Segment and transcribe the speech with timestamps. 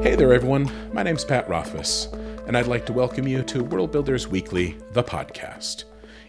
[0.00, 0.68] Hey there, everyone.
[0.92, 2.06] My name's Pat Rothfuss,
[2.46, 5.84] and I'd like to welcome you to World Builders Weekly, the podcast.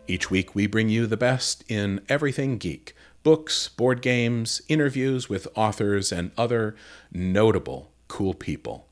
[0.06, 5.48] Each week, we bring you the best in everything geek books, board games, interviews with
[5.56, 6.76] authors, and other
[7.12, 8.88] notable, cool people.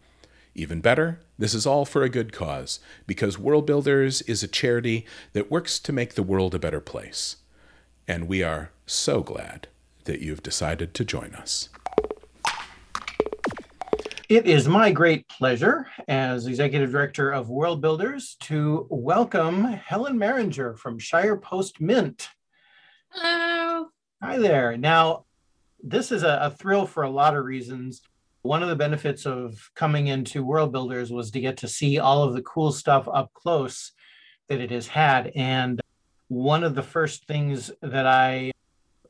[0.55, 5.05] Even better, this is all for a good cause, because World Builders is a charity
[5.33, 7.35] that works to make the world a better place.
[8.07, 9.67] And we are so glad
[10.05, 11.69] that you've decided to join us.
[14.31, 20.77] It is my great pleasure as Executive Director of World Builders to welcome Helen Maringer
[20.77, 22.29] from Shire Post Mint.
[23.09, 23.87] Hello.
[24.23, 24.77] Hi there.
[24.77, 25.25] Now,
[25.83, 28.03] this is a, a, thrill for a lot of reasons.
[28.41, 32.23] One of the benefits of coming into World Builders was to get to see all
[32.23, 33.91] of the cool stuff up close
[34.47, 35.33] that it has had.
[35.35, 35.81] And
[36.29, 38.53] one of the first things that I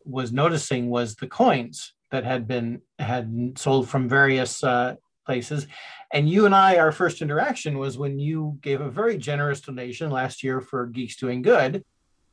[0.03, 4.95] was noticing was the coins that had been had sold from various uh,
[5.31, 5.65] places.
[6.11, 10.11] And you and I, our first interaction was when you gave a very generous donation
[10.11, 11.85] last year for Geeks Doing Good.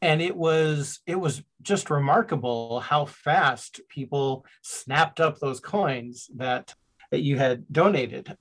[0.02, 6.74] And it was it was just remarkable how fast people snapped up those coins that
[7.12, 8.36] that you had donated.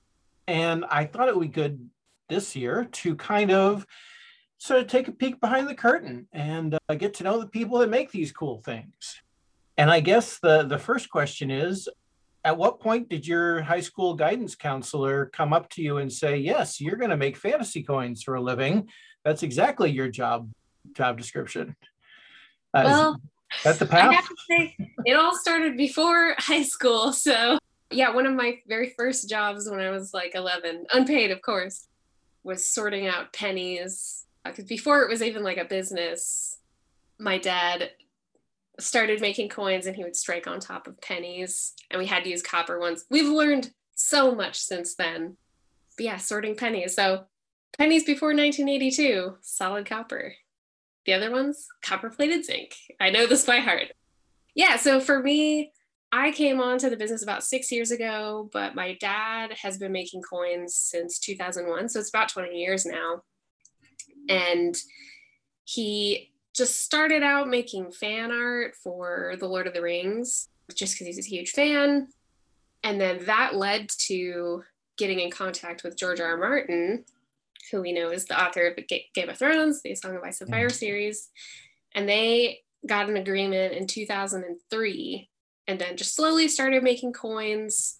[0.48, 1.88] And I thought it would be good
[2.28, 3.86] this year to kind of
[4.58, 7.78] sort of take a peek behind the curtain and uh, get to know the people
[7.78, 9.22] that make these cool things.
[9.76, 11.88] And I guess the the first question is
[12.48, 16.38] at what point did your high school guidance counselor come up to you and say,
[16.38, 18.88] "Yes, you're going to make fantasy coins for a living.
[19.22, 20.50] That's exactly your job
[20.94, 21.76] job description."
[22.72, 23.20] Uh, well,
[23.62, 24.10] that's the path.
[24.10, 27.12] I have to say, it all started before high school.
[27.12, 27.58] So,
[27.90, 31.86] yeah, one of my very first jobs when I was like 11, unpaid, of course,
[32.44, 34.24] was sorting out pennies.
[34.42, 36.56] Because before it was even like a business,
[37.18, 37.90] my dad
[38.78, 42.30] started making coins and he would strike on top of pennies and we had to
[42.30, 43.04] use copper ones.
[43.10, 45.36] We've learned so much since then.
[45.96, 46.94] But yeah, sorting pennies.
[46.94, 47.24] So
[47.76, 50.34] pennies before 1982, solid copper.
[51.06, 52.74] The other ones, copper plated zinc.
[53.00, 53.92] I know this by heart.
[54.54, 55.72] Yeah, so for me,
[56.10, 60.22] I came onto the business about six years ago, but my dad has been making
[60.22, 61.88] coins since 2001.
[61.88, 63.22] So it's about 20 years now.
[64.28, 64.74] And
[65.64, 71.06] he just started out making fan art for The Lord of the Rings just because
[71.06, 72.08] he's a huge fan.
[72.82, 74.64] And then that led to
[74.96, 76.32] getting in contact with George R.
[76.32, 76.36] R.
[76.36, 77.04] Martin,
[77.70, 78.76] who we know is the author of
[79.14, 80.74] Game of Thrones, the Song of Ice and Fire mm-hmm.
[80.74, 81.30] series.
[81.94, 85.30] And they got an agreement in 2003
[85.66, 87.98] and then just slowly started making coins.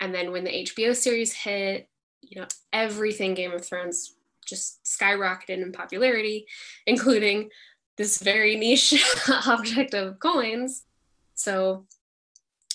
[0.00, 1.88] And then when the HBO series hit,
[2.22, 4.14] you know, everything Game of Thrones
[4.46, 6.46] just skyrocketed in popularity,
[6.86, 7.50] including
[7.96, 9.04] this very niche
[9.46, 10.84] object of coins.
[11.34, 11.86] So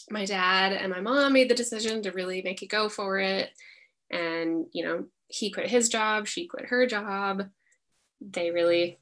[0.10, 3.52] my dad and my mom made the decision to really make it go for it.
[4.10, 7.50] And, you know, he quit his job, she quit her job.
[8.22, 9.00] They really,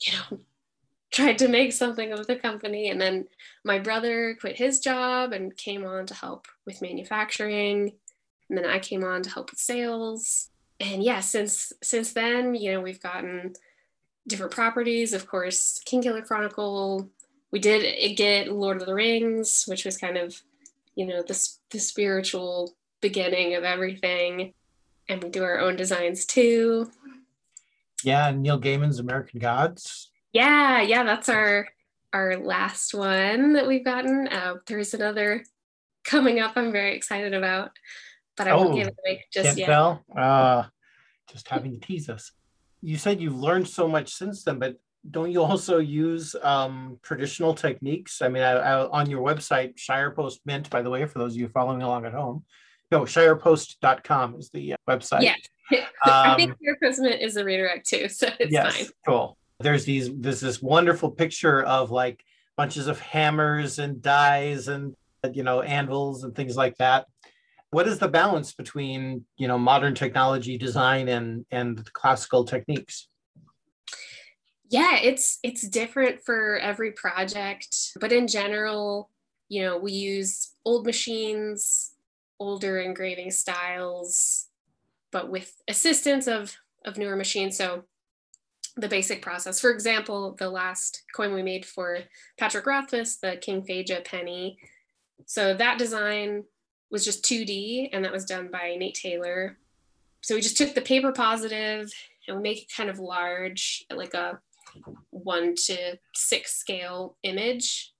[0.00, 0.38] you know,
[1.12, 2.90] tried to make something of the company.
[2.90, 3.26] And then
[3.64, 7.92] my brother quit his job and came on to help with manufacturing.
[8.48, 10.50] And then I came on to help with sales.
[10.78, 13.54] And yeah, since since then, you know, we've gotten
[14.26, 15.12] different properties.
[15.12, 17.08] Of course, Kingkiller Chronicle.
[17.52, 20.40] We did get Lord of the Rings, which was kind of,
[20.94, 24.52] you know, the, the spiritual beginning of everything.
[25.08, 26.90] And we do our own designs too.
[28.02, 30.10] Yeah, Neil Gaiman's American Gods.
[30.32, 31.68] Yeah, yeah, that's our
[32.12, 34.28] our last one that we've gotten.
[34.28, 35.44] Uh, there's another
[36.04, 36.52] coming up.
[36.56, 37.70] I'm very excited about,
[38.36, 39.66] but I oh, won't give it away just yet.
[39.66, 40.04] Tell?
[40.16, 40.64] Uh,
[41.30, 42.32] just having to tease us
[42.86, 44.76] you said you've learned so much since then, but
[45.10, 48.22] don't you also use um, traditional techniques?
[48.22, 51.34] I mean, I, I, on your website, Shire Post Mint, by the way, for those
[51.34, 52.44] of you following along at home,
[52.92, 55.22] no, shirepost.com is the uh, website.
[55.22, 55.34] Yeah.
[56.04, 58.86] I think um, Shire Post Mint is a redirect too, so it's yes, fine.
[59.04, 59.36] Cool.
[59.58, 62.22] There's these, there's this wonderful picture of like
[62.56, 64.94] bunches of hammers and dies and,
[65.32, 67.06] you know, anvils and things like that
[67.76, 73.08] what is the balance between you know modern technology design and and classical techniques?
[74.70, 77.68] Yeah it's it's different for every project
[78.00, 79.10] but in general
[79.50, 81.92] you know we use old machines
[82.40, 84.46] older engraving styles
[85.12, 86.56] but with assistance of
[86.86, 87.58] of newer machines.
[87.58, 87.82] So
[88.78, 91.98] the basic process for example the last coin we made for
[92.38, 94.56] patrick rothfuss the king phaedra penny.
[95.26, 96.44] So that design
[96.90, 99.58] was just 2D, and that was done by Nate Taylor.
[100.20, 101.92] So we just took the paper positive
[102.26, 104.40] and we make it kind of large, like a
[105.10, 107.92] one to six scale image.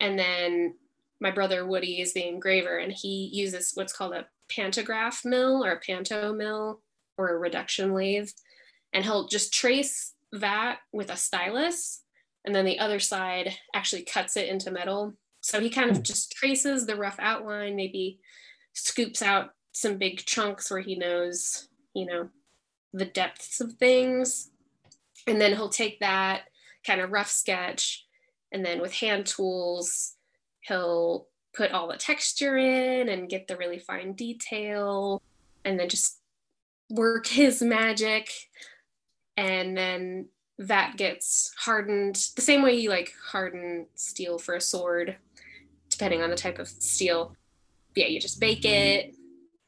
[0.00, 0.74] And then
[1.20, 5.72] my brother Woody is the engraver, and he uses what's called a pantograph mill or
[5.72, 6.80] a panto mill
[7.18, 8.28] or a reduction lathe.
[8.92, 12.02] And he'll just trace that with a stylus.
[12.44, 15.14] And then the other side actually cuts it into metal.
[15.46, 16.02] So he kind of hmm.
[16.02, 18.18] just traces the rough outline, maybe
[18.72, 22.28] scoops out some big chunks where he knows, you know,
[22.92, 24.50] the depths of things.
[25.26, 26.42] And then he'll take that
[26.84, 28.06] kind of rough sketch
[28.52, 30.14] and then with hand tools,
[30.60, 35.22] he'll put all the texture in and get the really fine detail
[35.64, 36.18] and then just
[36.90, 38.32] work his magic.
[39.36, 40.28] And then
[40.58, 45.16] that gets hardened the same way you like harden steel for a sword,
[45.96, 47.34] depending on the type of steel.
[47.94, 49.08] Yeah, you just bake mm-hmm.
[49.08, 49.16] it,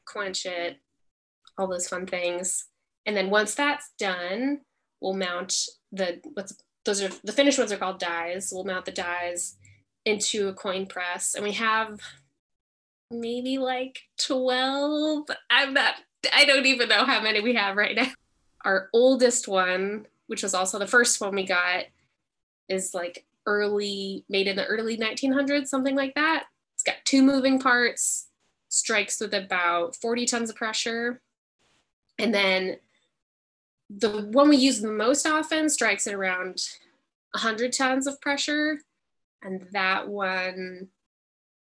[0.05, 0.77] quench it,
[1.57, 2.65] all those fun things.
[3.05, 4.61] And then once that's done,
[5.01, 5.55] we'll mount
[5.91, 6.55] the what's
[6.85, 8.51] those are the finished ones are called dies.
[8.53, 9.57] We'll mount the dies
[10.05, 11.99] into a coin press, and we have
[13.11, 15.25] maybe like 12.
[15.49, 15.95] I'm not,
[16.33, 18.07] I don't even know how many we have right now.
[18.65, 21.85] Our oldest one, which was also the first one we got,
[22.67, 26.45] is like early, made in the early 1900s, something like that.
[26.75, 28.27] It's got two moving parts,
[28.69, 31.21] strikes with about 40 tons of pressure.
[32.17, 32.77] And then
[33.89, 36.61] the one we use the most often strikes at around
[37.33, 38.79] 100 tons of pressure
[39.41, 40.87] and that one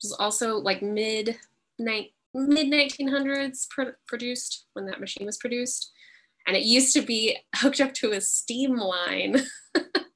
[0.01, 1.37] was also like mid
[1.79, 5.91] mid 1900s pr- produced when that machine was produced
[6.47, 9.41] and it used to be hooked up to a steam line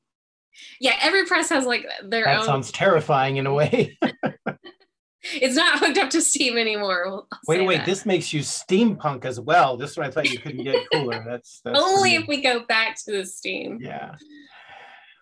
[0.80, 3.98] yeah every press has like their that own sounds terrifying in a way.
[5.24, 7.86] it's not hooked up to steam anymore I'll wait, wait, that.
[7.86, 9.76] this makes you steampunk as well.
[9.78, 11.24] This one I thought you couldn't get cooler.
[11.28, 14.16] That's, that's only if we go back to the steam yeah.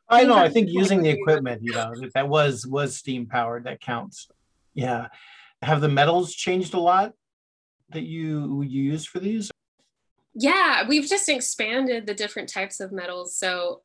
[0.10, 0.36] I know.
[0.36, 3.66] I think using the equipment, you know, that- that was was steam powered.
[3.66, 4.30] That counts.
[4.74, 5.08] Yeah.
[5.62, 7.12] Have the metals changed a lot
[7.90, 9.52] that you you use for these?
[10.34, 13.36] Yeah, we've just expanded the different types of metals.
[13.36, 13.82] So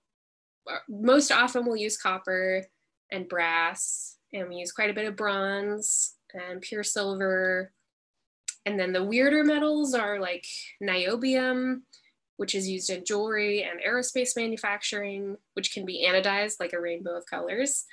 [0.89, 2.67] most often we'll use copper
[3.11, 7.73] and brass, and we use quite a bit of bronze and pure silver.
[8.65, 10.47] And then the weirder metals are like
[10.83, 11.83] niobium,
[12.37, 17.17] which is used in jewelry and aerospace manufacturing, which can be anodized like a rainbow
[17.17, 17.85] of colors,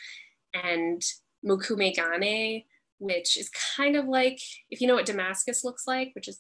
[0.54, 1.04] and
[1.46, 2.66] mokumegane,
[3.00, 4.40] which is kind of like
[4.70, 6.40] if you know what Damascus looks like, which is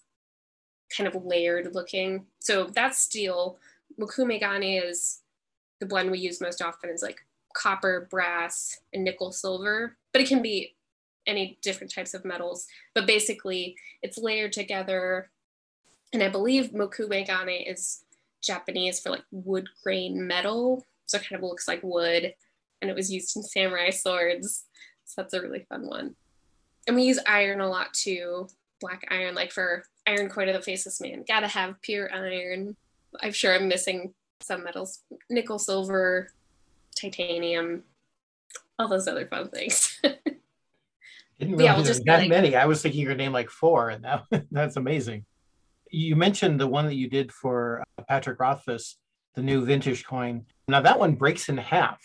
[0.96, 2.26] kind of layered looking.
[2.40, 3.60] So that's steel.
[4.00, 5.20] Mokumegane is
[5.80, 7.20] the blend we use most often is like
[7.54, 10.76] copper, brass, and nickel silver, but it can be
[11.28, 12.68] any different types of metals.
[12.94, 15.30] But basically, it's layered together.
[16.14, 18.04] And I believe Mokumegane is
[18.42, 20.86] Japanese for like wood grain metal.
[21.06, 22.34] So it kind of looks like wood.
[22.82, 24.66] And it was used in samurai swords.
[25.06, 26.16] So that's a really fun one.
[26.88, 28.48] And we use iron a lot too.
[28.80, 31.26] Black iron, like for Iron Coin of the Faceless Man.
[31.28, 32.76] Gotta have pure iron.
[33.22, 36.30] I'm sure I'm missing some metals nickel, silver,
[36.96, 37.84] titanium,
[38.78, 40.00] all those other fun things.
[41.40, 42.56] Didn't Yeah, we'll just that like- many.
[42.56, 45.26] I was thinking your name like four, and that that's amazing.
[45.92, 48.98] You mentioned the one that you did for uh, Patrick Rothfuss,
[49.36, 50.46] the new Vintish coin.
[50.68, 52.00] Now that one breaks in half.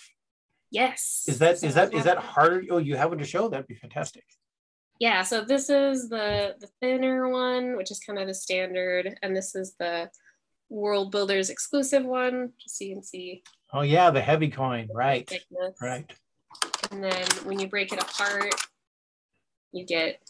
[0.71, 1.25] yes.
[1.29, 2.63] Is that So is that we that harder?
[2.71, 3.49] Oh, you have one to show?
[3.49, 4.25] That'd be fantastic.
[5.01, 9.37] Yeah, so this is the the thinner one, which is kind of the standard, and
[9.37, 10.09] this is the
[10.75, 14.89] World Builders exclusive one, just so you can see Oh yeah, the heavy coin.
[14.93, 15.29] Right.
[15.29, 15.77] thickness.
[15.81, 16.11] Right.
[16.91, 18.55] And then when you break it apart,
[19.73, 20.21] you get.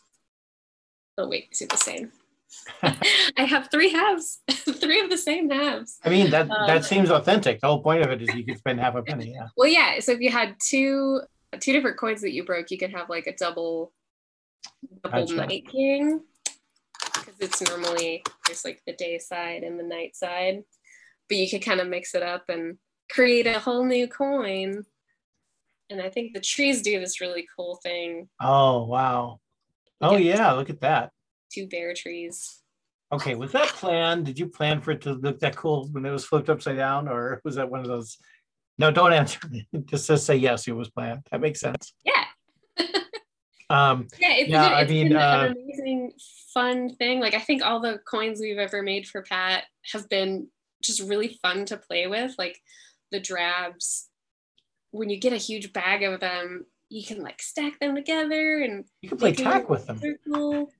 [1.18, 2.12] Oh wait, is it the same?
[2.82, 5.98] I have three halves, three of the same halves.
[6.04, 7.60] I mean that Um, that seems authentic.
[7.60, 9.32] The whole point of it is you could spend half a penny.
[9.32, 9.48] Yeah.
[9.56, 10.00] Well, yeah.
[10.00, 11.20] So if you had two
[11.60, 13.92] two different coins that you broke, you could have like a double
[15.02, 15.36] double Gotcha.
[15.36, 16.20] night king
[17.40, 20.62] it's normally just like the day side and the night side,
[21.28, 22.78] but you could kind of mix it up and
[23.10, 24.84] create a whole new coin.
[25.90, 28.28] And I think the trees do this really cool thing.
[28.40, 29.40] Oh wow.
[30.00, 30.52] Oh Yeah.
[30.52, 31.10] look at that.
[31.52, 32.60] Two bare trees.
[33.12, 34.26] Okay, was that planned?
[34.26, 37.06] Did you plan for it to look that cool when it was flipped upside down,
[37.06, 38.16] or was that one of those?
[38.78, 39.38] No, don't answer.
[39.84, 40.66] Just just say yes.
[40.66, 41.20] It was planned.
[41.30, 41.92] That makes sense.
[42.04, 42.24] Yeah.
[43.70, 46.12] Um, Yeah, it's, Yeah, been, I it's mean, uh, amazing,
[46.54, 47.20] fun thing.
[47.20, 50.48] Like I think all the coins we've ever made for Pat have been
[50.82, 52.34] just really fun to play with.
[52.38, 52.60] Like
[53.10, 54.08] the drabs,
[54.90, 58.84] when you get a huge bag of them, you can like stack them together and
[59.02, 59.98] you can play tack with them.
[59.98, 60.70] circle.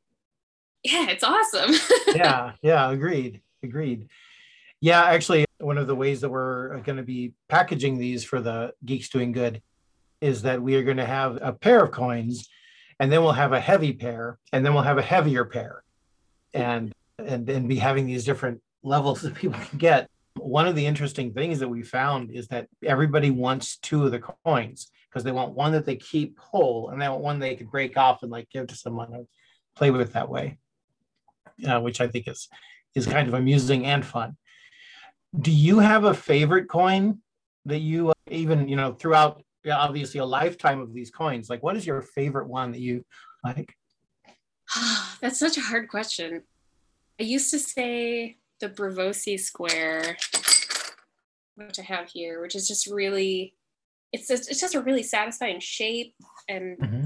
[0.85, 1.75] Yeah, it's awesome.
[2.15, 4.09] yeah, yeah, agreed, agreed.
[4.81, 8.75] Yeah, actually, one of the ways that we're going to be packaging these for the
[8.85, 9.63] Geeks Doing Good
[10.21, 12.49] is that we are going to have a pair of coins,
[13.05, 15.83] and then we'll have a heavy pair, and then we'll have a heavier pair.
[16.55, 20.09] and and and be having these different levels that people can get.
[20.37, 24.21] One of the interesting things that we found is that everybody wants two of the
[24.21, 27.71] coins because they want one that they keep whole and they want one they could
[27.71, 29.27] break off and like give to someone and
[29.77, 30.57] play with that way,
[31.69, 32.49] uh, which I think is
[32.95, 34.39] is kind of amusing and fun.
[35.39, 37.21] Do you have a favorite coin
[37.67, 39.43] that you uh, even you know throughout
[39.73, 41.49] obviously a lifetime of these coins?
[41.49, 43.05] Like, what is your favorite one that you
[43.45, 43.75] like?
[45.21, 46.43] That's such a hard question.
[47.21, 50.17] I used to say the Braavosi square,
[51.55, 53.55] which I have here, which is just really,
[54.13, 56.15] it's just, it's just a really satisfying shape
[56.49, 56.79] and.
[56.79, 57.05] Mm-hmm.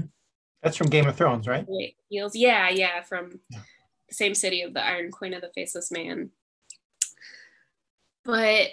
[0.63, 1.65] That's from Game of Thrones, right?
[2.09, 3.59] Feels, yeah, yeah, from yeah.
[4.09, 6.31] the same city of the Iron Queen of the Faceless Man.
[8.25, 8.67] But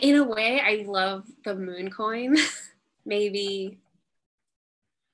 [0.00, 2.36] in a way, I love the moon coin.
[3.06, 3.78] maybe,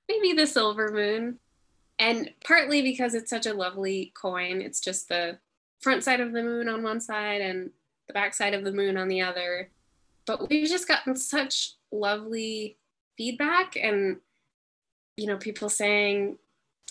[0.08, 1.38] maybe the silver moon
[2.00, 5.38] and partly because it's such a lovely coin it's just the
[5.80, 7.70] front side of the moon on one side and
[8.08, 9.70] the back side of the moon on the other
[10.26, 12.76] but we've just gotten such lovely
[13.16, 14.16] feedback and
[15.16, 16.36] you know people saying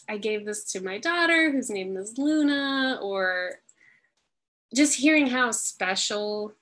[0.07, 3.55] i gave this to my daughter whose name is luna or
[4.75, 6.53] just hearing how special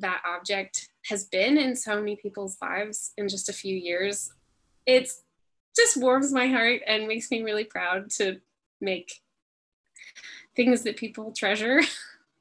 [0.00, 4.32] that object has been in so many people's lives in just a few years
[4.86, 5.22] it's
[5.76, 8.40] just warms my heart and makes me really proud to
[8.80, 9.12] make
[10.56, 11.80] things that people treasure.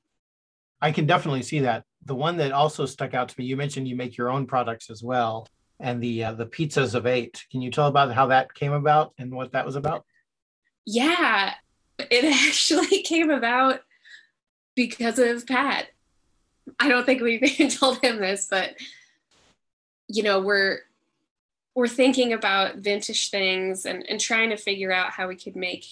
[0.82, 1.84] I can definitely see that.
[2.06, 4.90] The one that also stuck out to me, you mentioned you make your own products
[4.90, 5.48] as well,
[5.80, 7.46] and the uh, the pizzas of eight.
[7.52, 10.06] Can you tell about how that came about and what that was about?
[10.86, 11.54] Yeah,
[12.00, 13.82] it actually came about
[14.76, 15.88] because of Pat.
[16.80, 17.42] I don't think we've
[17.80, 18.76] told him this, but
[20.08, 20.80] you know, we're
[21.76, 25.86] we're thinking about vintage things and, and trying to figure out how we could make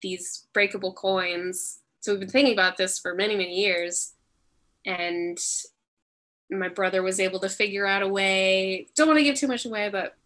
[0.00, 1.80] these breakable coins.
[2.00, 4.14] So we've been thinking about this for many, many years.
[4.86, 5.38] And
[6.50, 9.66] my brother was able to figure out a way, don't want to give too much
[9.66, 10.16] away, but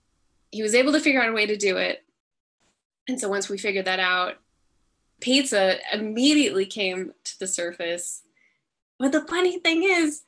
[0.53, 2.05] he was able to figure out a way to do it.
[3.09, 4.37] And so once we figured that out,
[5.21, 8.23] pizza immediately came to the surface.
[9.01, 10.23] But the funny thing is,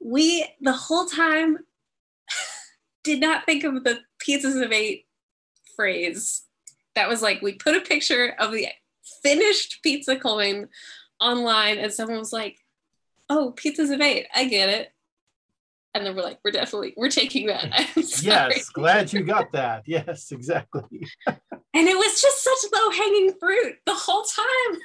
[0.00, 1.58] we the whole time
[3.04, 5.06] did not think of the pizzas of eight
[5.76, 6.42] phrase.
[6.94, 8.68] That was like we put a picture of the
[9.22, 10.68] finished pizza coin
[11.20, 12.56] online, and someone was like,
[13.28, 14.90] "Oh, pizzas of eight, I get it."
[15.92, 17.90] And then we're like, "We're definitely we're taking that."
[18.22, 19.82] yes, glad you got that.
[19.84, 21.06] Yes, exactly.
[21.26, 24.80] and it was just such low hanging fruit the whole time.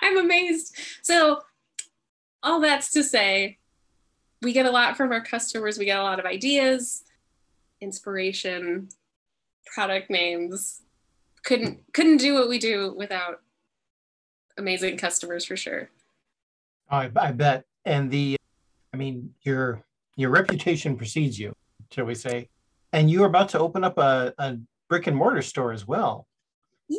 [0.00, 0.74] I'm amazed.
[1.02, 1.42] So,
[2.42, 3.58] all that's to say,
[4.42, 5.78] we get a lot from our customers.
[5.78, 7.04] We get a lot of ideas,
[7.80, 8.88] inspiration,
[9.66, 10.82] product names.
[11.44, 13.40] Couldn't couldn't do what we do without
[14.58, 15.90] amazing customers for sure.
[16.90, 17.64] Oh, I, I bet.
[17.84, 18.36] And the,
[18.92, 19.84] I mean, your
[20.16, 21.54] your reputation precedes you,
[21.90, 22.48] shall we say?
[22.92, 26.26] And you are about to open up a, a brick and mortar store as well.
[26.88, 26.98] Yeah,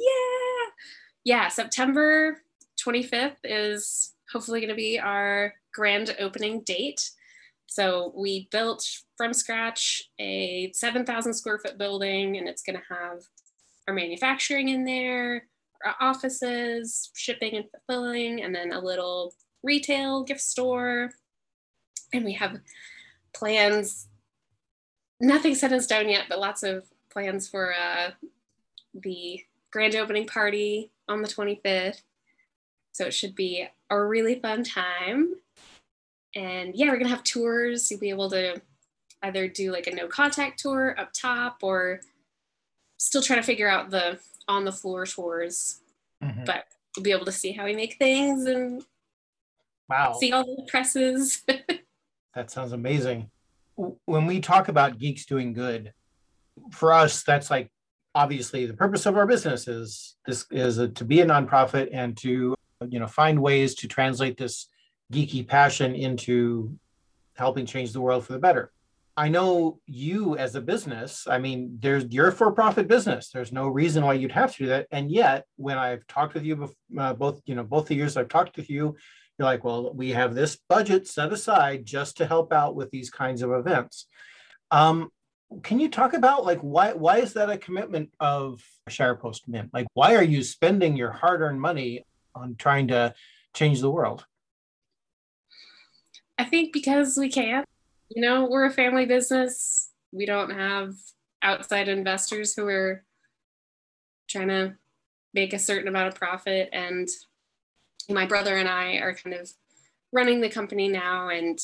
[1.24, 1.48] yeah.
[1.48, 2.42] September
[2.80, 7.10] 25th is hopefully going to be our grand opening date.
[7.68, 13.22] So we built from scratch a 7,000 square foot building, and it's going to have
[13.88, 15.48] our manufacturing in there,
[15.86, 19.34] our offices, shipping and fulfilling, and then a little
[19.64, 21.12] retail gift store.
[22.12, 22.60] And we have
[23.34, 24.08] plans,
[25.20, 28.12] nothing set in stone yet, but lots of plans for uh,
[28.94, 32.02] the grand opening party on the 25th.
[33.00, 35.36] So it should be a really fun time
[36.36, 37.90] and yeah, we're gonna have tours.
[37.90, 38.62] You'll be able to
[39.24, 42.02] either do like a no contact tour up top or
[42.98, 45.80] still trying to figure out the on the floor tours.
[46.22, 46.44] Mm-hmm.
[46.44, 46.66] But
[46.98, 48.84] you'll be able to see how we make things and
[49.90, 51.42] wow, see all the presses.
[52.36, 53.30] that sounds amazing.
[53.78, 55.94] When we talk about geeks doing good,
[56.72, 57.72] for us, that's like
[58.14, 62.18] obviously the purpose of our business is this is a, to be a nonprofit and
[62.18, 62.56] to
[62.88, 64.68] you know find ways to translate this
[65.12, 66.78] geeky passion into
[67.36, 68.72] helping change the world for the better.
[69.18, 73.30] I know you as a business, I mean, there's you're a for-profit business.
[73.30, 74.88] There's no reason why you'd have to do that.
[74.92, 78.30] And yet, when I've talked with you uh, both, you know, both the years I've
[78.30, 78.96] talked with you,
[79.38, 83.10] you're like, well, we have this budget set aside just to help out with these
[83.10, 84.06] kinds of events.
[84.72, 85.10] Um,
[85.64, 89.70] can you talk about like why why is that a commitment of Shire Post Mint?
[89.74, 92.06] Like, why are you spending your hard-earned money
[92.40, 93.14] on trying to
[93.54, 94.26] change the world?
[96.38, 97.64] I think because we can.
[98.10, 99.92] You know, we're a family business.
[100.12, 100.96] We don't have
[101.44, 103.04] outside investors who are
[104.28, 104.76] trying to
[105.34, 106.70] make a certain amount of profit.
[106.72, 107.08] And
[108.10, 109.52] my brother and I are kind of
[110.12, 111.30] running the company now.
[111.30, 111.60] And,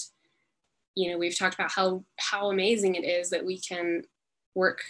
[0.94, 4.04] you know, we've talked about how, how amazing it is that we can
[4.54, 4.84] work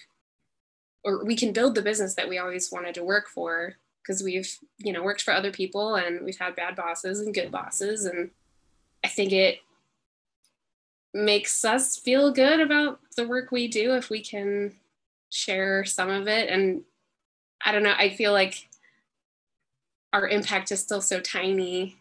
[1.03, 3.75] or we can build the business that we always wanted to work for
[4.05, 7.51] because we've, you know, worked for other people and we've had bad bosses and good
[7.51, 8.05] bosses.
[8.05, 8.29] And
[9.03, 9.59] I think it
[11.13, 14.75] makes us feel good about the work we do if we can
[15.31, 16.49] share some of it.
[16.49, 16.83] And
[17.63, 18.67] I don't know, I feel like
[20.13, 21.97] our impact is still so tiny,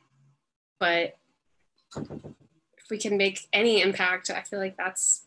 [0.78, 1.16] but
[1.96, 5.22] if we can make any impact, I feel like that's.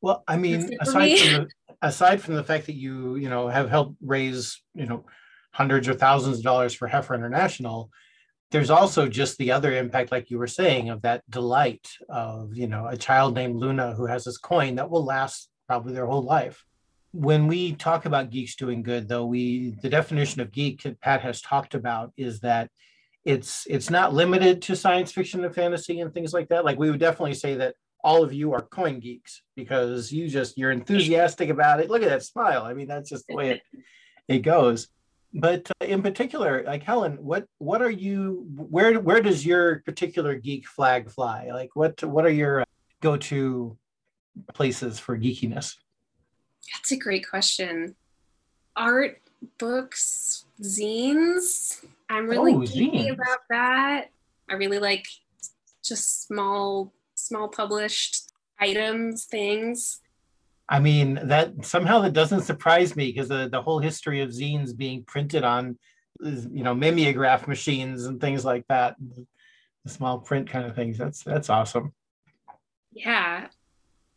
[0.00, 1.50] Well, I mean, aside from the
[1.82, 5.04] aside from the fact that you you know have helped raise you know
[5.52, 7.90] hundreds or thousands of dollars for Heifer International,
[8.50, 12.66] there's also just the other impact, like you were saying, of that delight of you
[12.66, 16.22] know a child named Luna who has this coin that will last probably their whole
[16.22, 16.64] life.
[17.12, 21.20] When we talk about geeks doing good though we the definition of geek that pat
[21.22, 22.70] has talked about is that
[23.24, 26.64] it's it's not limited to science fiction and fantasy and things like that.
[26.64, 30.56] Like we would definitely say that all of you are coin geeks because you just
[30.56, 33.62] you're enthusiastic about it look at that smile i mean that's just the way it
[34.28, 34.88] it goes
[35.34, 40.34] but uh, in particular like helen what what are you where where does your particular
[40.34, 42.64] geek flag fly like what what are your
[43.00, 43.76] go-to
[44.54, 45.74] places for geekiness
[46.72, 47.94] that's a great question.
[48.76, 49.20] Art,
[49.58, 51.84] books, zines.
[52.10, 54.10] I'm really oh, geeky about that.
[54.48, 55.06] I really like
[55.84, 56.92] just small,
[57.28, 60.00] small published items, things.
[60.68, 64.76] I mean, that somehow that doesn't surprise me because the, the whole history of zines
[64.76, 65.78] being printed on,
[66.20, 68.96] you know, mimeograph machines and things like that,
[69.84, 70.98] the small print kind of things.
[70.98, 71.92] That's that's awesome.
[72.92, 73.48] Yeah,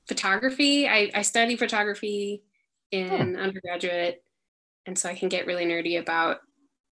[0.08, 0.88] photography.
[0.88, 2.44] I, I study photography
[2.92, 3.40] in hmm.
[3.40, 4.24] undergraduate.
[4.86, 6.40] And so I can get really nerdy about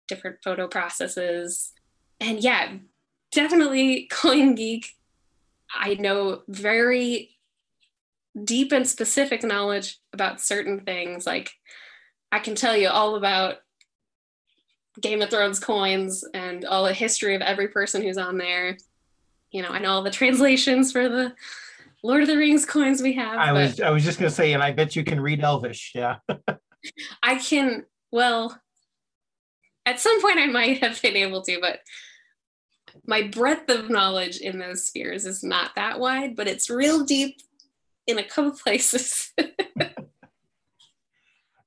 [0.08, 1.72] different photo processes.
[2.20, 2.78] And yeah,
[3.30, 4.86] definitely coin geek.
[5.74, 7.30] I know very
[8.42, 11.26] deep and specific knowledge about certain things.
[11.26, 11.52] Like
[12.32, 13.56] I can tell you all about
[15.00, 18.76] Game of Thrones coins and all the history of every person who's on there.
[19.50, 21.34] You know, I know all the translations for the
[22.02, 23.38] Lord of the Rings coins we have.
[23.38, 25.92] I was I was just gonna say, and I bet you can read Elvish.
[25.94, 26.16] Yeah.
[27.22, 27.84] I can.
[28.12, 28.60] Well,
[29.86, 31.80] at some point I might have been able to, but
[33.06, 37.36] my breadth of knowledge in those spheres is not that wide, but it's real deep
[38.06, 39.32] in a couple places.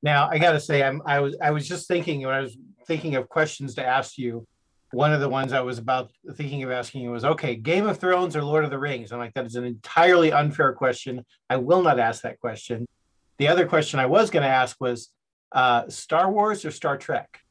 [0.02, 2.58] now I got to say, I'm I was I was just thinking when I was
[2.88, 4.48] thinking of questions to ask you
[4.92, 7.98] one of the ones I was about thinking of asking you was, okay, Game of
[7.98, 9.12] Thrones or Lord of the Rings?
[9.12, 11.26] I'm like, that is an entirely unfair question.
[11.50, 12.86] I will not ask that question.
[13.38, 15.10] The other question I was going to ask was
[15.52, 17.42] uh, Star Wars or Star Trek?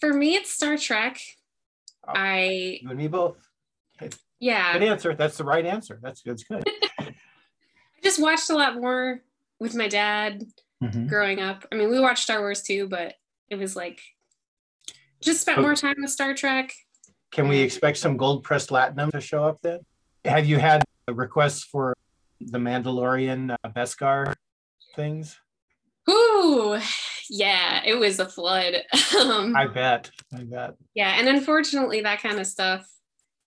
[0.00, 1.20] For me, it's Star Trek.
[2.06, 3.36] Oh, I you and me both.
[4.38, 4.72] Yeah.
[4.72, 5.14] Good answer.
[5.14, 5.98] That's the right answer.
[6.02, 6.40] That's good.
[6.48, 6.64] That's good.
[7.00, 7.12] I
[8.02, 9.20] just watched a lot more
[9.58, 10.42] with my dad
[10.82, 11.06] mm-hmm.
[11.06, 11.66] growing up.
[11.70, 13.14] I mean, we watched Star Wars too, but
[13.50, 14.00] it was like
[15.20, 16.72] just spent more time with Star Trek.
[17.30, 19.80] Can we expect some gold pressed latinum to show up then?
[20.24, 21.94] Have you had requests for
[22.40, 24.34] the Mandalorian uh, Beskar
[24.96, 25.38] things?
[26.08, 26.78] Ooh,
[27.28, 28.74] yeah, it was a flood.
[29.18, 30.10] um, I bet.
[30.34, 30.74] I bet.
[30.94, 32.86] Yeah, and unfortunately, that kind of stuff,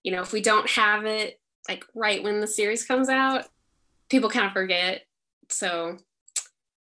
[0.02, 3.46] you know, if we don't have it like right when the series comes out,
[4.08, 5.02] people kind of forget.
[5.48, 5.98] So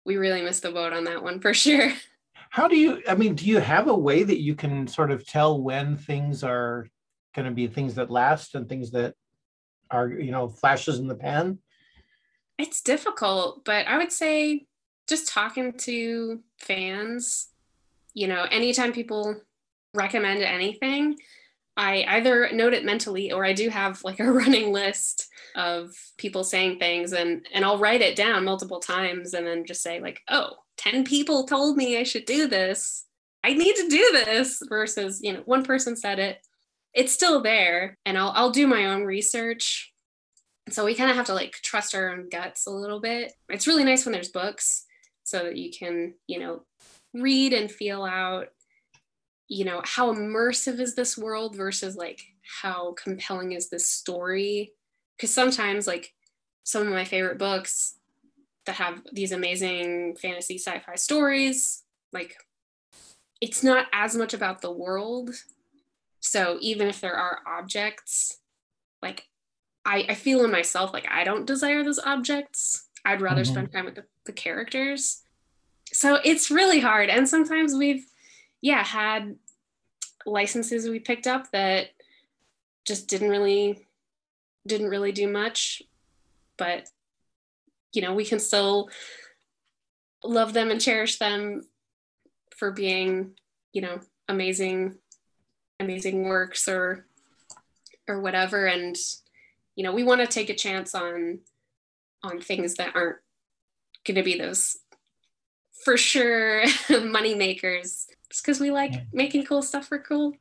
[0.05, 1.92] we really missed the boat on that one for sure
[2.50, 5.26] how do you i mean do you have a way that you can sort of
[5.26, 6.87] tell when things are
[7.35, 9.14] going to be things that last and things that
[9.90, 11.59] are you know flashes in the pan
[12.59, 14.66] it's difficult but i would say
[15.09, 17.49] just talking to fans
[18.14, 19.37] you know anytime people
[19.95, 21.16] recommend anything
[21.77, 26.42] I either note it mentally or I do have like a running list of people
[26.42, 30.23] saying things and and I'll write it down multiple times and then just say like,
[30.29, 33.05] "Oh, 10 people told me I should do this.
[33.45, 36.38] I need to do this versus, you know, one person said it.
[36.95, 39.92] It's still there and I'll I'll do my own research.
[40.71, 43.33] So we kind of have to like trust our own guts a little bit.
[43.49, 44.86] It's really nice when there's books
[45.27, 46.62] so that you can, you know,
[47.12, 48.49] read and feel out
[49.49, 52.21] you know how immersive is this world versus like
[52.62, 54.73] how compelling is this story?
[55.17, 56.15] Because sometimes like
[56.65, 57.97] some of my favorite books
[58.67, 62.37] that have these amazing fantasy sci-fi stories like
[63.41, 65.31] it's not as much about the world.
[66.21, 68.39] So even if there are objects
[69.03, 69.25] like
[69.85, 72.89] i, I feel in myself like i don't desire those objects.
[73.05, 73.53] I'd rather mm-hmm.
[73.53, 75.23] spend time with the, the characters.
[75.93, 77.09] So it's really hard.
[77.09, 78.05] And sometimes we've,
[78.61, 79.37] yeah, had
[80.27, 81.89] licenses we picked up that
[82.85, 83.87] just didn't really
[84.67, 85.83] didn't really do much.
[86.59, 86.89] But
[87.97, 88.91] you know we can still
[90.23, 91.62] love them and cherish them
[92.57, 93.33] for being
[93.73, 94.97] you know amazing
[95.81, 97.07] amazing works or
[98.09, 98.67] or whatever.
[98.67, 98.97] And
[99.75, 101.41] you know we want to take a chance on
[102.23, 103.19] on things that aren't
[104.07, 104.79] going to be those
[105.85, 106.64] for sure
[107.03, 108.07] money makers.
[108.31, 110.33] Just because we like making cool stuff for cool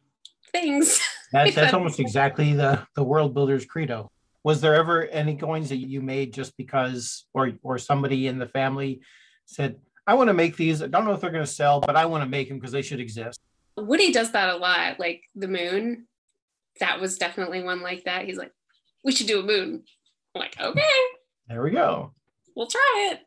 [0.51, 0.99] things.
[1.31, 4.09] That, that's almost exactly the the world builder's credo.
[4.45, 8.45] Was there ever any coins that you made just because or or somebody in the
[8.45, 9.01] family
[9.45, 9.75] said
[10.07, 10.81] i want to make these.
[10.81, 12.71] I don't know if they're going to sell but i want to make them because
[12.71, 13.41] they should exist.
[13.75, 14.97] Woody does that a lot.
[14.97, 16.07] Like the moon,
[16.79, 18.25] that was definitely one like that.
[18.25, 18.53] He's like,
[19.03, 19.83] we should do a moon.
[20.35, 20.87] I'm like, okay,
[21.49, 22.13] there we go.
[22.55, 23.24] We'll try it.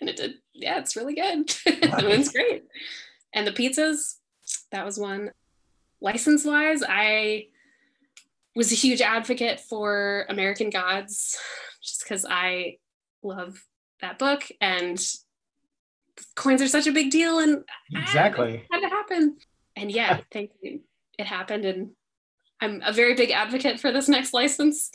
[0.00, 0.34] And it did.
[0.52, 1.48] Yeah, it's really good.
[1.64, 2.64] the moon's great.
[3.32, 4.16] And the pizzas,
[4.72, 5.30] that was one.
[6.00, 7.46] License wise, I
[8.54, 11.38] was a huge advocate for American Gods
[11.82, 12.78] just because I
[13.22, 13.62] love
[14.00, 14.98] that book and
[16.34, 19.36] coins are such a big deal and exactly had to happen
[19.76, 20.80] and yeah thank you
[21.18, 21.90] it happened and
[22.60, 24.90] i'm a very big advocate for this next license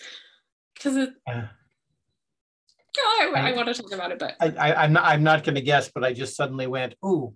[0.74, 1.44] because it Uh,
[3.00, 5.44] oh, I, I, want to talk about it but I, I i'm not i'm not
[5.44, 7.34] going to guess but i just suddenly went ooh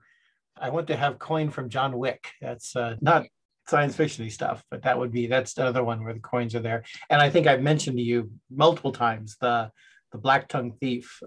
[0.60, 2.30] i want to have coin from john wick.
[2.42, 3.26] That's uh, not
[3.68, 6.60] science fictiony stuff but that would be that's the other one where the coins are
[6.60, 6.84] there.
[7.10, 9.72] And i think i've mentioned to you multiple times the
[10.12, 11.22] the Blacktongue Thief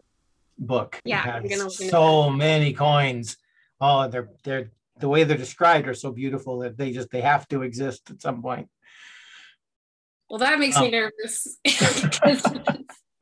[0.58, 1.00] book.
[1.04, 3.36] Yeah, I'm has gonna look so many coins.
[3.80, 7.48] Oh they're they're the way they're described are so beautiful that they just they have
[7.48, 8.68] to exist at some point.
[10.28, 10.82] Well that makes Oh.
[10.82, 11.58] me nervous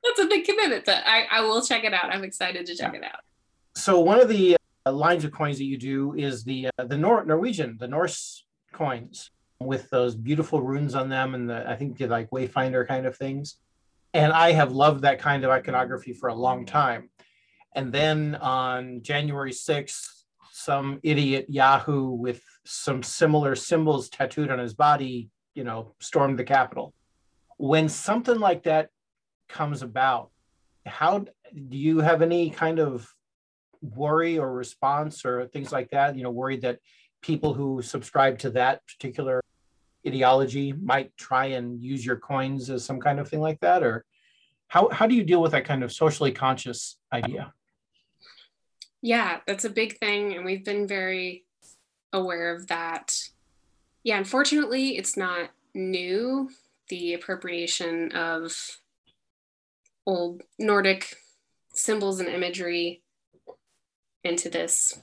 [0.02, 2.94] that's a big commitment but I, I will check it out i'm excited to check
[2.94, 3.20] it out
[3.76, 6.96] so one of the uh, lines of coins that you do is the uh, the
[6.96, 11.98] Nor- Norwegian, the Norse coins with those beautiful runes on them, and the I think
[11.98, 13.56] they're like wayfinder kind of things.
[14.12, 17.10] And I have loved that kind of iconography for a long time.
[17.76, 24.74] And then on January sixth, some idiot Yahoo with some similar symbols tattooed on his
[24.74, 26.92] body, you know, stormed the Capitol.
[27.58, 28.88] When something like that
[29.50, 30.30] comes about,
[30.86, 33.12] how do you have any kind of
[33.82, 36.78] worry or response or things like that you know worried that
[37.22, 39.40] people who subscribe to that particular
[40.06, 44.04] ideology might try and use your coins as some kind of thing like that or
[44.68, 47.52] how, how do you deal with that kind of socially conscious idea
[49.02, 50.34] Yeah, that's a big thing.
[50.34, 51.44] And we've been very
[52.12, 53.14] aware of that.
[54.04, 56.50] Yeah, unfortunately, it's not new.
[56.88, 58.52] The appropriation of
[60.10, 61.16] old Nordic
[61.72, 63.02] symbols and imagery
[64.24, 65.00] into this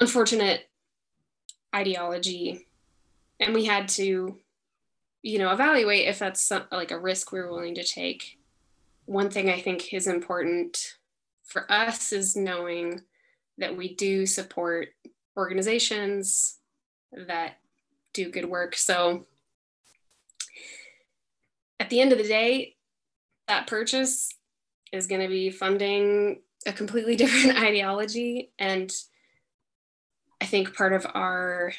[0.00, 0.68] unfortunate
[1.74, 2.66] ideology.
[3.40, 4.38] And we had to,
[5.22, 8.38] you know, evaluate if that's some, like a risk we we're willing to take.
[9.06, 10.96] One thing I think is important
[11.44, 13.02] for us is knowing
[13.58, 14.88] that we do support
[15.36, 16.58] organizations
[17.12, 17.58] that
[18.12, 18.76] do good work.
[18.76, 19.26] So
[21.78, 22.73] at the end of the day,
[23.48, 24.30] that purchase
[24.92, 28.52] is going to be funding a completely different ideology.
[28.58, 28.92] And
[30.40, 31.72] I think part of our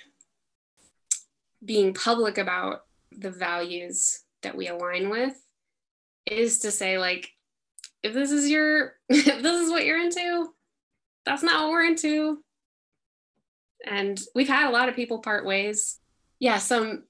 [1.63, 5.33] being public about the values that we align with
[6.25, 7.31] is to say, like,
[8.05, 10.53] if this is your if this is what you're into
[11.25, 12.37] that's not what we're into
[13.85, 15.97] and we've had a lot of people part ways
[16.39, 17.03] yeah some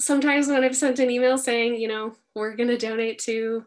[0.00, 3.64] sometimes when i've sent an email saying you know we're going to donate to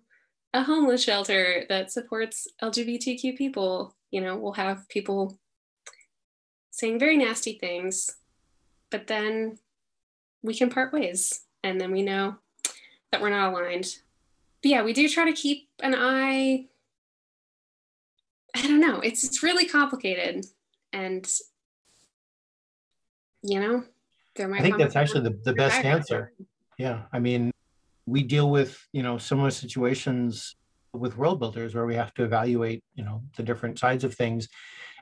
[0.54, 5.38] a homeless shelter that supports lgbtq people you know we'll have people
[6.72, 8.10] saying very nasty things
[8.90, 9.58] but then
[10.44, 12.36] we can part ways and then we know
[13.12, 13.96] that we're not aligned
[14.62, 16.68] but yeah, we do try to keep an eye.
[18.56, 19.00] I don't know.
[19.00, 20.46] It's it's really complicated,
[20.94, 21.28] and
[23.42, 23.84] you know,
[24.36, 24.60] there might.
[24.60, 26.32] i think that's actually the, the best answer
[26.78, 27.52] yeah i mean
[28.06, 30.56] we deal with you know similar situations
[30.94, 34.48] with world builders where we have to evaluate you know the different sides of things.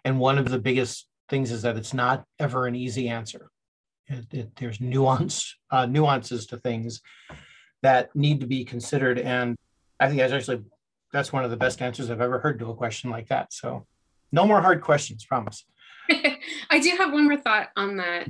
[0.05, 3.49] And one of the biggest things is that it's not ever an easy answer.
[4.07, 7.01] It, it, there's nuance uh, nuances to things
[7.81, 9.19] that need to be considered.
[9.19, 9.55] And
[9.99, 10.63] i think that's actually
[11.11, 13.53] that's one of the best answers i've ever heard to a question like that.
[13.53, 13.85] So
[14.31, 15.65] no more hard questions promise.
[16.69, 18.27] I do have one more thought on that.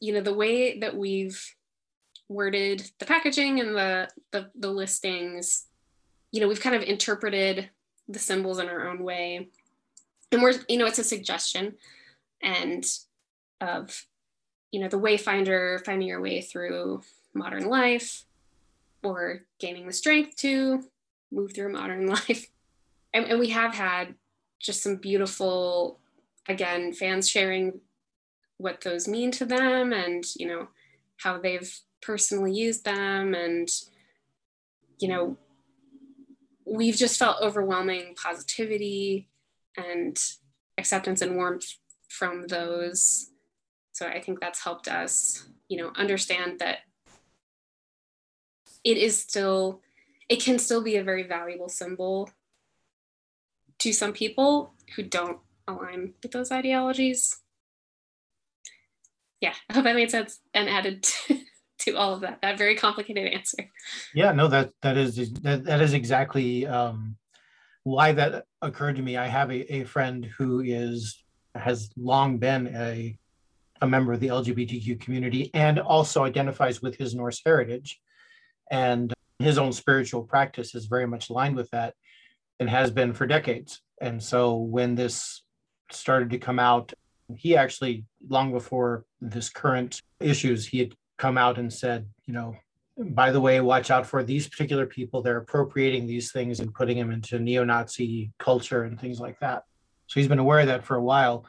[0.00, 1.38] You know, the way that we've
[2.30, 5.66] worded the packaging and the, the the listings,
[6.30, 7.68] you know, we've kind of interpreted
[8.08, 9.48] the symbols in our own way.
[10.32, 11.74] and we're you know it's a suggestion
[12.40, 12.84] and
[13.60, 14.06] of
[14.70, 17.02] you know the wayfinder finding your way through
[17.34, 18.24] modern life
[19.02, 20.82] or gaining the strength to
[21.32, 22.46] move through modern life
[23.12, 24.14] and, and we have had
[24.60, 25.98] just some beautiful
[26.48, 27.80] again fans sharing
[28.58, 30.68] what those mean to them and you know
[31.16, 33.34] how they've personally used them.
[33.34, 33.68] And
[34.98, 35.36] you know
[36.66, 39.28] we've just felt overwhelming positivity
[39.76, 40.16] and
[40.78, 41.74] acceptance and warmth
[42.08, 43.30] from those.
[43.92, 46.78] So i think that's helped us you know understand that
[48.84, 49.80] it is still
[50.28, 52.30] it can still be a very valuable symbol
[53.78, 57.40] to some people who don't align with those ideologies.
[59.40, 61.06] Yeah i hope that made sense and added
[61.80, 63.68] to, all of that that very complicated answer.
[64.14, 67.16] Yeah no that that is that, that is exactly um
[67.82, 69.16] why that occurred to me.
[69.16, 71.22] I have a, a friend who is
[71.54, 73.16] has long been a
[73.82, 78.00] a member of the lgbtq community and also identifies with his norse heritage.
[78.70, 81.94] And his own spiritual practice is very much aligned with that
[82.60, 83.80] and has been for decades.
[84.00, 85.42] And so when this
[85.90, 86.92] started to come out
[87.36, 92.56] he actually long before this current issues he had come out and said you know
[93.20, 95.22] by the way watch out for these particular people.
[95.22, 99.62] They're appropriating these things and putting them into neo-nazi culture and things like that.
[100.06, 101.46] So he's been aware of that for a while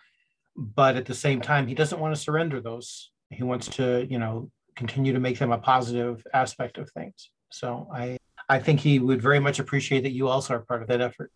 [0.56, 3.12] but at the same time he doesn't want to surrender those.
[3.30, 7.32] He wants to you know continue to make them a positive aspect of things.
[7.50, 8.18] So i
[8.50, 11.32] i think he would very much appreciate that you also are part of that effort.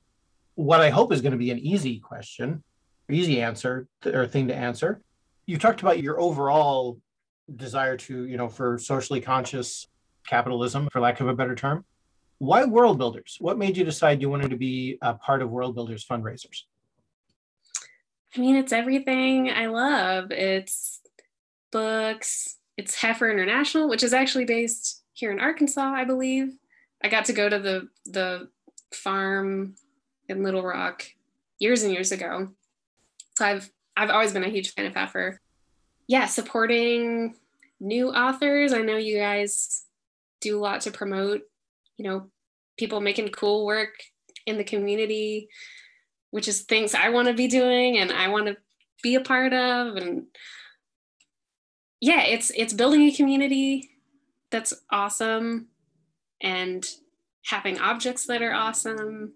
[0.55, 2.63] What i hope is going to be an easy question
[3.09, 5.01] easy answer or thing to answer.
[5.45, 6.99] You talked about your overall
[7.55, 9.87] desire to, you know, for socially conscious
[10.27, 11.85] capitalism, for lack of a better term.
[12.39, 13.37] Why World Builders?
[13.39, 16.63] What made you decide you wanted to be a part of World Builders fundraisers?
[18.35, 20.31] I mean, it's everything I love.
[20.31, 21.01] It's
[21.71, 26.57] books, it's Heifer International, which is actually based here in Arkansas, I believe.
[27.03, 28.49] I got to go to the the
[28.93, 29.75] farm
[30.27, 31.05] in Little Rock
[31.59, 32.49] years and years ago
[33.37, 35.39] so I've I've always been a huge fan of Heifer.
[36.07, 37.35] Yeah, supporting
[37.79, 38.73] new authors.
[38.73, 39.85] I know you guys
[40.41, 41.41] do a lot to promote,
[41.97, 42.29] you know,
[42.77, 43.93] people making cool work
[44.45, 45.49] in the community,
[46.31, 48.57] which is things I want to be doing and I want to
[49.01, 49.95] be a part of.
[49.95, 50.25] And
[52.01, 53.89] yeah, it's it's building a community
[54.51, 55.67] that's awesome
[56.41, 56.85] and
[57.45, 59.33] having objects that are awesome.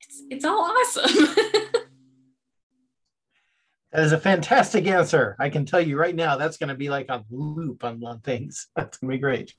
[0.00, 1.34] It's it's all awesome.
[3.96, 5.34] That is a fantastic answer.
[5.38, 8.66] I can tell you right now, that's going to be like a loop on, things.
[8.76, 9.54] That's going to be great.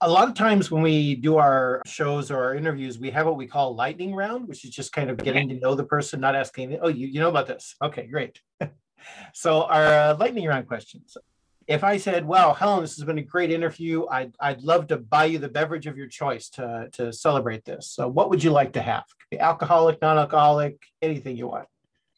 [0.00, 3.36] A lot of times when we do our shows or our interviews, we have what
[3.36, 6.34] we call lightning round, which is just kind of getting to know the person, not
[6.34, 7.76] asking, oh, you, you know about this.
[7.82, 8.40] Okay, great.
[9.34, 11.18] so our uh, lightning round questions.
[11.66, 14.06] If I said, wow, Helen, this has been a great interview.
[14.06, 17.90] I'd, I'd love to buy you the beverage of your choice to, to celebrate this.
[17.90, 19.04] So what would you like to have?
[19.38, 21.66] alcoholic, non-alcoholic, anything you want.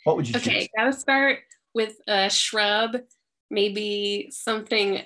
[0.07, 0.69] What would you okay, choose?
[0.77, 1.39] gotta start
[1.77, 2.97] with a shrub,
[3.51, 5.03] maybe something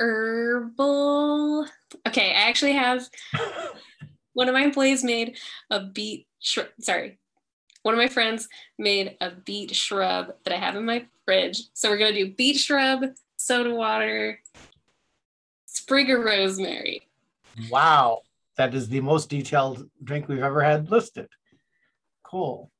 [0.00, 1.64] herbal.
[2.08, 3.08] Okay, I actually have
[4.32, 5.38] one of my employees made
[5.70, 6.66] a beet shrub.
[6.80, 7.18] Sorry,
[7.82, 8.48] one of my friends
[8.80, 11.62] made a beet shrub that I have in my fridge.
[11.72, 13.04] So we're gonna do beet shrub,
[13.36, 14.40] soda water,
[15.66, 17.06] sprig of rosemary.
[17.70, 18.22] Wow,
[18.56, 21.28] that is the most detailed drink we've ever had listed.
[22.24, 22.72] Cool.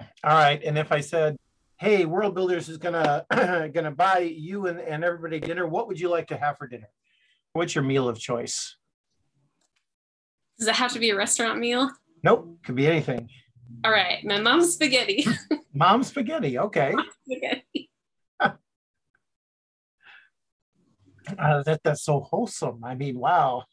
[0.00, 0.60] All right.
[0.64, 1.36] And if I said,
[1.78, 3.24] hey, World Builders is gonna
[3.74, 6.88] gonna buy you and, and everybody dinner, what would you like to have for dinner?
[7.52, 8.76] What's your meal of choice?
[10.58, 11.90] Does it have to be a restaurant meal?
[12.22, 13.28] Nope, could be anything.
[13.84, 15.26] All right, my mom's spaghetti.
[15.76, 16.92] Mom's spaghetti, okay.
[16.94, 17.90] Mom's spaghetti.
[21.38, 22.84] Uh, that that's so wholesome.
[22.84, 23.64] I mean, wow.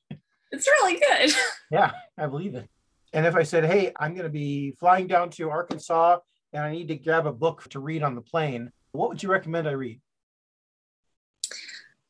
[0.52, 1.32] It's really good.
[1.70, 2.68] Yeah, I believe it.
[3.14, 6.20] And if I said, hey, I'm going to be flying down to Arkansas
[6.54, 9.30] and I need to grab a book to read on the plane, what would you
[9.30, 10.02] recommend I read?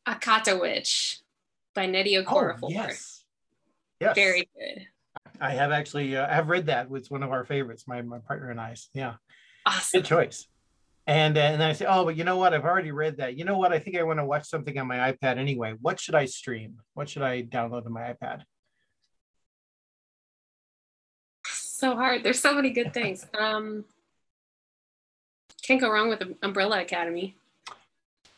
[0.06, 1.20] Akata Witch
[1.74, 2.64] by Nnedi Okorafor.
[2.64, 3.24] Oh, yes.
[4.00, 4.14] Yes.
[4.16, 4.86] Very good.
[5.40, 6.88] I have actually, uh, I have read that.
[6.92, 8.74] It's one of our favorites, my, my partner and I.
[8.94, 9.14] Yeah.
[9.64, 10.00] Awesome.
[10.00, 10.48] Good choice.
[11.06, 12.54] And, uh, and then I say, oh, but you know what?
[12.54, 13.36] I've already read that.
[13.36, 13.72] You know what?
[13.72, 15.74] I think I want to watch something on my iPad anyway.
[15.80, 16.76] What should I stream?
[16.94, 18.42] What should I download on my iPad?
[21.46, 22.22] So hard.
[22.22, 23.26] There's so many good things.
[23.36, 23.84] Um,
[25.72, 27.34] can't go wrong with the Umbrella Academy.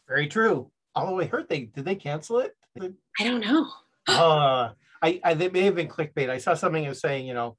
[0.07, 0.70] Very true.
[0.94, 2.57] Although I heard they did they cancel it?
[2.81, 3.68] I don't know.
[4.09, 4.70] uh,
[5.03, 6.31] I, I they may have been clickbait.
[6.31, 7.57] I saw something that was saying, you know,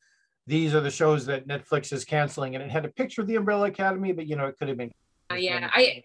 [0.47, 3.35] these are the shows that Netflix is canceling, and it had a picture of the
[3.35, 4.91] Umbrella Academy, but you know it could have been.
[5.31, 6.03] Uh, yeah, I,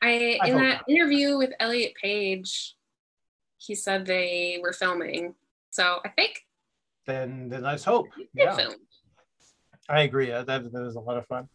[0.00, 0.88] I, I in that not.
[0.88, 2.76] interview with Elliot Page,
[3.56, 5.34] he said they were filming.
[5.70, 6.44] So I think
[7.06, 8.06] Then then let's hope.
[8.34, 8.76] Yeah, filmed.
[9.88, 10.30] I agree.
[10.30, 11.48] Uh, That that is a lot of fun.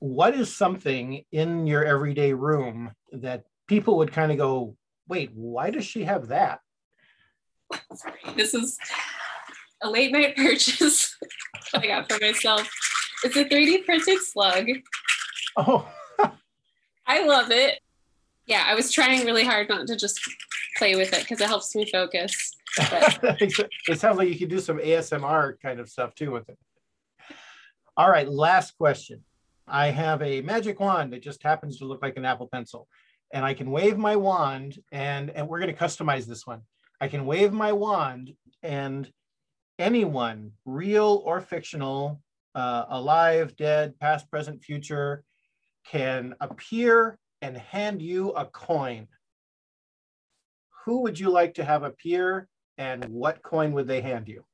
[0.00, 4.76] What is something in your everyday room that people would kind of go,
[5.08, 6.60] wait, why does she have that?
[7.94, 8.78] Sorry, this is
[9.82, 11.16] a late night purchase
[11.74, 12.68] I got for myself.
[13.24, 14.66] It's a 3D printed slug.
[15.56, 15.88] Oh,
[17.06, 17.80] I love it.
[18.46, 20.20] Yeah, I was trying really hard not to just
[20.76, 22.56] play with it because it helps me focus.
[22.78, 26.58] it sounds like you could do some ASMR kind of stuff too with it.
[27.96, 29.24] All right, last question.
[29.70, 32.88] I have a magic wand that just happens to look like an Apple Pencil,
[33.32, 36.62] and I can wave my wand, and and we're going to customize this one.
[37.00, 39.10] I can wave my wand, and
[39.78, 42.20] anyone, real or fictional,
[42.54, 45.24] uh, alive, dead, past, present, future,
[45.86, 49.06] can appear and hand you a coin.
[50.84, 54.44] Who would you like to have appear and what coin would they hand you?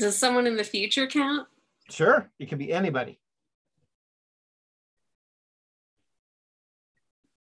[0.00, 1.46] Does someone in the future count?
[1.90, 3.20] Sure, it could be anybody.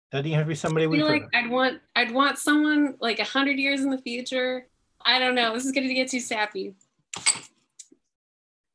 [0.09, 3.19] Doesn't even have to be somebody I feel like I'd want I'd want someone like
[3.19, 4.67] a hundred years in the future.
[5.05, 5.53] I don't know.
[5.53, 6.75] This is gonna get too sappy.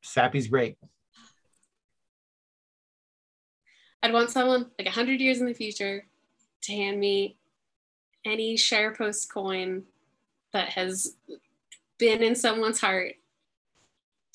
[0.03, 0.77] Sappy's great.
[4.03, 6.05] I'd want someone like a hundred years in the future
[6.65, 7.39] to hand me
[8.27, 9.85] any Shire Post coin
[10.53, 11.17] that has
[11.97, 13.15] been in someone's heart,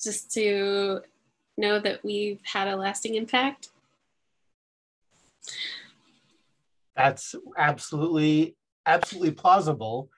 [0.06, 1.00] just to
[1.58, 3.68] know that we've had a lasting impact.
[6.94, 10.08] That's absolutely, absolutely plausible.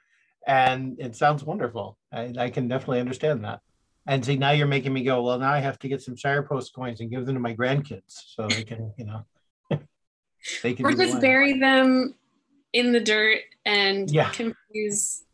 [0.46, 1.98] And it sounds wonderful.
[2.12, 3.60] I, I can definitely understand that.
[4.06, 6.42] And see, now you're making me go, well, now I have to get some Shire
[6.42, 9.26] Post coins and give them to my grandkids so they can, you know,
[10.62, 11.20] they can Or just one.
[11.20, 12.14] bury them
[12.72, 14.30] in the dirt and Yeah.
[14.30, 15.24] confuse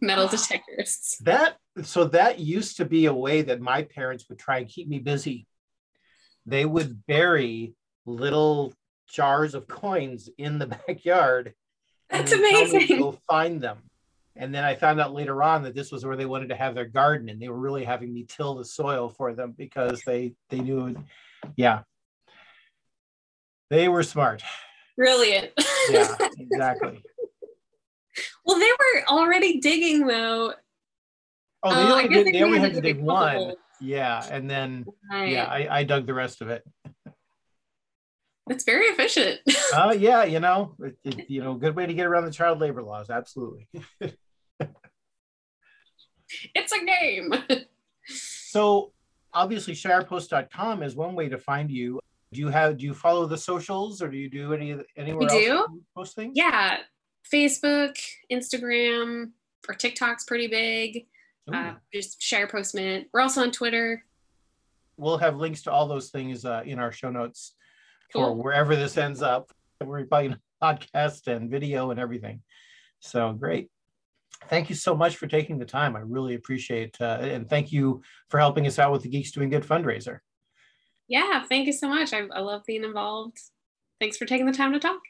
[0.00, 1.16] metal detectors.
[1.22, 4.88] That so that used to be a way that my parents would try and keep
[4.88, 5.46] me busy.
[6.46, 7.74] They would bury
[8.06, 8.72] little
[9.08, 11.54] jars of coins in the backyard.
[12.08, 12.98] That's then tell me amazing.
[12.98, 13.78] Go find them.
[14.36, 16.74] And then I found out later on that this was where they wanted to have
[16.74, 20.34] their garden, and they were really having me till the soil for them because they
[20.48, 20.96] they knew,
[21.56, 21.82] yeah,
[23.70, 24.42] they were smart.
[24.96, 25.50] Brilliant.
[25.90, 27.02] Yeah, exactly.
[28.44, 30.54] well, they were already digging though.
[31.62, 33.34] Oh, they um, I only, did, they they only had had to dig dig one.
[33.36, 33.56] holes.
[33.80, 35.30] Yeah, and then Right.
[35.32, 36.62] yeah, I, I dug the rest of it.
[38.48, 39.40] It's very efficient.
[39.74, 42.60] Oh yeah, you know, it, it- you know, good way to get around the child
[42.60, 43.10] labor laws.
[43.10, 43.68] Absolutely.
[46.54, 47.34] it's a game.
[48.52, 48.92] So
[49.32, 52.00] obviously, shirepost.com is one way to find you.
[52.32, 52.78] Do you have?
[52.78, 55.82] Do you follow the socials, or do you do any anywhere We else do.
[55.96, 56.32] post things?
[56.34, 56.78] yeah.
[57.32, 57.96] Facebook,
[58.32, 59.30] Instagram,
[59.68, 61.06] or TikTok's pretty big.
[61.48, 61.54] Ooh.
[61.54, 63.06] Uh, just Shire Post Mint.
[63.12, 64.04] We're also on Twitter.
[64.96, 67.54] we'll have links to all those things uh, in our show notes
[68.12, 69.50] for wherever this ends up.
[69.82, 72.42] We're probably podcast and video and everything.
[73.00, 73.70] So great.
[74.48, 75.96] Thank you so much for taking the time.
[75.96, 79.48] I really appreciate uh, and thank you for helping us out with the Geeks Doing
[79.50, 80.18] Good fundraiser.
[81.08, 82.12] Yeah, thank you so much.
[82.12, 83.38] I, I love being involved.
[84.00, 85.00] Thanks for taking the time to talk.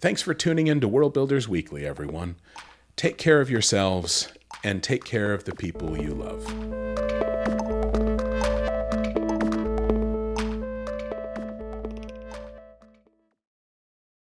[0.00, 2.36] Thanks for tuning in to World Builders Weekly, everyone.
[2.96, 6.83] Take care of yourselves and take care of the people you love.